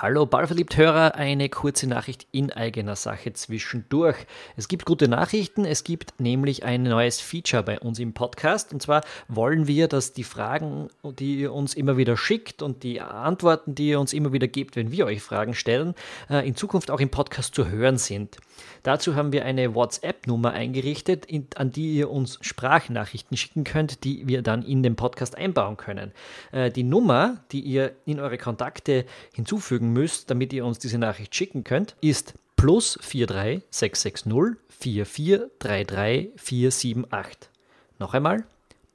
Hallo 0.00 0.26
Ballverliebt-Hörer, 0.26 1.16
eine 1.16 1.48
kurze 1.48 1.88
Nachricht 1.88 2.28
in 2.30 2.52
eigener 2.52 2.94
Sache 2.94 3.32
zwischendurch. 3.32 4.14
Es 4.56 4.68
gibt 4.68 4.84
gute 4.84 5.08
Nachrichten, 5.08 5.64
es 5.64 5.82
gibt 5.82 6.20
nämlich 6.20 6.62
ein 6.62 6.84
neues 6.84 7.20
Feature 7.20 7.64
bei 7.64 7.80
uns 7.80 7.98
im 7.98 8.12
Podcast 8.12 8.72
und 8.72 8.80
zwar 8.80 9.02
wollen 9.26 9.66
wir, 9.66 9.88
dass 9.88 10.12
die 10.12 10.22
Fragen, 10.22 10.88
die 11.02 11.40
ihr 11.40 11.52
uns 11.52 11.74
immer 11.74 11.96
wieder 11.96 12.16
schickt 12.16 12.62
und 12.62 12.84
die 12.84 13.00
Antworten, 13.00 13.74
die 13.74 13.88
ihr 13.88 13.98
uns 13.98 14.12
immer 14.12 14.32
wieder 14.32 14.46
gebt, 14.46 14.76
wenn 14.76 14.92
wir 14.92 15.04
euch 15.04 15.20
Fragen 15.20 15.54
stellen, 15.54 15.96
äh, 16.30 16.46
in 16.46 16.54
Zukunft 16.54 16.92
auch 16.92 17.00
im 17.00 17.10
Podcast 17.10 17.56
zu 17.56 17.66
hören 17.66 17.98
sind. 17.98 18.36
Dazu 18.84 19.16
haben 19.16 19.32
wir 19.32 19.44
eine 19.44 19.74
WhatsApp-Nummer 19.74 20.52
eingerichtet, 20.52 21.26
an 21.56 21.72
die 21.72 21.94
ihr 21.94 22.10
uns 22.10 22.38
Sprachnachrichten 22.40 23.36
schicken 23.36 23.64
könnt, 23.64 24.04
die 24.04 24.28
wir 24.28 24.42
dann 24.42 24.62
in 24.62 24.84
den 24.84 24.94
Podcast 24.94 25.36
einbauen 25.36 25.76
können. 25.76 26.12
Äh, 26.52 26.70
die 26.70 26.84
Nummer, 26.84 27.38
die 27.50 27.60
ihr 27.60 27.96
in 28.06 28.20
eure 28.20 28.38
Kontakte 28.38 29.04
hinzufügen 29.34 29.87
müsst, 29.92 30.30
damit 30.30 30.52
ihr 30.52 30.64
uns 30.64 30.78
diese 30.78 30.98
Nachricht 30.98 31.34
schicken 31.34 31.64
könnt, 31.64 31.96
ist 32.00 32.34
plus 32.56 32.98
43660 33.02 34.56
4433 34.68 36.30
478. 36.36 37.50
Noch 37.98 38.14
einmal, 38.14 38.44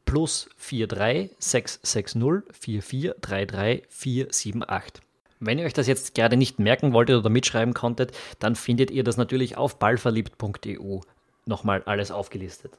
plus 0.05 0.49
43660 0.57 2.43
4433 2.51 3.83
478. 3.89 5.03
Wenn 5.39 5.59
ihr 5.59 5.65
euch 5.65 5.73
das 5.73 5.87
jetzt 5.87 6.15
gerade 6.15 6.37
nicht 6.37 6.59
merken 6.59 6.93
wolltet 6.93 7.17
oder 7.17 7.29
mitschreiben 7.29 7.73
konntet, 7.73 8.11
dann 8.39 8.55
findet 8.55 8.91
ihr 8.91 9.03
das 9.03 9.17
natürlich 9.17 9.57
auf 9.57 9.77
ballverliebt.eu 9.77 10.99
nochmal 11.45 11.83
alles 11.85 12.11
aufgelistet. 12.11 12.71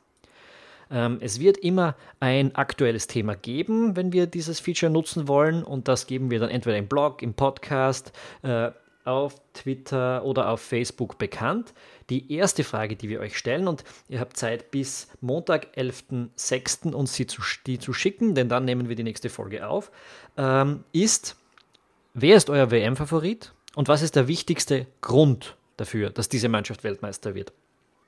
Ähm, 0.90 1.18
es 1.20 1.40
wird 1.40 1.58
immer 1.58 1.96
ein 2.20 2.54
aktuelles 2.54 3.06
Thema 3.06 3.34
geben, 3.34 3.96
wenn 3.96 4.12
wir 4.12 4.26
dieses 4.26 4.60
Feature 4.60 4.90
nutzen 4.90 5.28
wollen 5.28 5.62
und 5.62 5.88
das 5.88 6.06
geben 6.06 6.30
wir 6.30 6.38
dann 6.38 6.50
entweder 6.50 6.76
im 6.76 6.88
Blog, 6.88 7.22
im 7.22 7.34
Podcast, 7.34 8.12
äh, 8.42 8.70
auf 9.04 9.34
Twitter 9.52 10.24
oder 10.24 10.48
auf 10.48 10.62
Facebook 10.62 11.18
bekannt. 11.18 11.74
Die 12.08 12.32
erste 12.32 12.64
Frage, 12.64 12.96
die 12.96 13.10
wir 13.10 13.20
euch 13.20 13.36
stellen, 13.36 13.68
und 13.68 13.84
ihr 14.08 14.18
habt 14.18 14.36
Zeit 14.36 14.70
bis 14.70 15.08
Montag, 15.20 15.76
11.06. 15.76 16.94
uns 16.94 17.12
sie 17.12 17.26
zu, 17.26 17.42
die 17.66 17.78
zu 17.78 17.92
schicken, 17.92 18.34
denn 18.34 18.48
dann 18.48 18.64
nehmen 18.64 18.88
wir 18.88 18.96
die 18.96 19.02
nächste 19.02 19.28
Folge 19.28 19.68
auf, 19.68 19.90
ähm, 20.38 20.84
ist, 20.92 21.36
Wer 22.16 22.36
ist 22.36 22.48
euer 22.48 22.70
WM-Favorit 22.70 23.52
und 23.74 23.88
was 23.88 24.00
ist 24.00 24.14
der 24.14 24.28
wichtigste 24.28 24.86
Grund 25.00 25.56
dafür, 25.76 26.10
dass 26.10 26.28
diese 26.28 26.48
Mannschaft 26.48 26.84
Weltmeister 26.84 27.34
wird? 27.34 27.52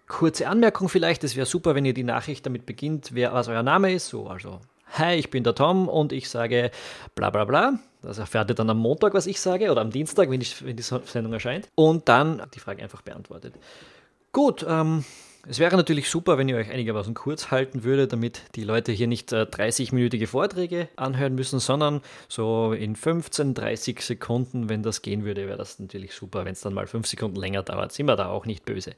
Kurze 0.09 0.49
Anmerkung 0.49 0.89
vielleicht, 0.89 1.25
es 1.25 1.35
wäre 1.35 1.47
super, 1.47 1.75
wenn 1.75 1.85
ihr 1.85 1.95
die 1.95 2.05
Nachricht 2.05 2.47
damit 2.47 2.65
beginnt, 2.65 3.11
wer, 3.13 3.33
was 3.33 3.49
euer 3.49 3.63
Name 3.63 3.93
ist. 3.93 4.09
So, 4.09 4.29
also, 4.29 4.61
hi, 4.93 5.15
ich 5.15 5.31
bin 5.31 5.43
der 5.43 5.55
Tom 5.55 5.89
und 5.89 6.13
ich 6.13 6.29
sage 6.29 6.71
bla 7.15 7.31
bla 7.31 7.45
bla. 7.45 7.79
Das 8.03 8.19
erfährt 8.19 8.51
ihr 8.51 8.55
dann 8.55 8.71
am 8.71 8.79
Montag, 8.79 9.15
was 9.15 9.27
ich 9.27 9.41
sage, 9.41 9.71
oder 9.71 9.81
am 9.81 9.91
Dienstag, 9.91 10.31
wenn, 10.31 10.41
ich, 10.41 10.65
wenn 10.65 10.77
die 10.77 10.83
Sendung 10.83 11.33
erscheint. 11.33 11.69
Und 11.75 12.09
dann 12.09 12.43
die 12.55 12.61
Frage 12.61 12.83
einfach 12.83 13.03
beantwortet. 13.03 13.55
Gut, 14.31 14.65
ähm, 14.69 15.05
es 15.49 15.59
wäre 15.59 15.77
natürlich 15.77 16.11
super, 16.11 16.39
wenn 16.39 16.49
ihr 16.49 16.57
euch 16.57 16.71
einigermaßen 16.71 17.15
kurz 17.15 17.51
halten 17.51 17.85
würdet, 17.85 18.13
damit 18.13 18.43
die 18.57 18.65
Leute 18.65 18.93
hier 18.93 19.07
nicht 19.07 19.33
äh, 19.33 19.43
30-minütige 19.43 20.27
Vorträge 20.27 20.89
anhören 20.97 21.35
müssen, 21.35 21.61
sondern 21.61 22.01
so 22.29 22.73
in 22.73 22.97
15, 22.97 23.55
30 23.55 24.01
Sekunden, 24.01 24.69
wenn 24.69 24.83
das 24.83 25.03
gehen 25.03 25.25
würde, 25.25 25.47
wäre 25.47 25.59
das 25.59 25.79
natürlich 25.79 26.15
super. 26.15 26.45
Wenn 26.45 26.53
es 26.53 26.61
dann 26.61 26.75
mal 26.75 26.87
5 26.87 27.07
Sekunden 27.07 27.37
länger 27.37 27.63
dauert, 27.63 27.93
sind 27.93 28.07
wir 28.07 28.17
da 28.17 28.29
auch 28.29 28.45
nicht 28.45 28.65
böse. 28.65 28.95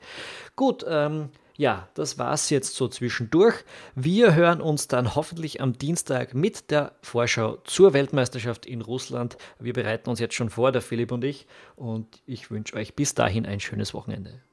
Gut, 0.57 0.85
ähm, 0.89 1.29
ja, 1.59 1.89
das 1.95 2.19
war's 2.19 2.51
jetzt 2.51 2.77
so 2.77 2.89
zwischendurch. 2.89 3.57
Wir 3.95 4.35
hören 4.35 4.61
uns 4.61 4.89
dann 4.89 5.17
hoffentlich 5.17 5.61
am 5.61 5.77
Dienstag 5.77 6.33
mit 6.33 6.71
der 6.71 6.93
Vorschau 7.03 7.57
zur 7.65 7.93
Weltmeisterschaft 7.93 8.65
in 8.65 8.81
Russland. 8.81 9.37
Wir 9.59 9.73
bereiten 9.73 10.09
uns 10.09 10.21
jetzt 10.21 10.35
schon 10.35 10.51
vor, 10.51 10.73
der 10.73 10.83
Philipp 10.83 11.13
und 11.13 11.25
ich, 11.25 11.47
und 11.77 12.07
ich 12.27 12.51
wünsche 12.51 12.77
euch 12.77 12.95
bis 12.95 13.15
dahin 13.15 13.45
ein 13.45 13.61
schönes 13.61 13.93
Wochenende. 13.93 14.41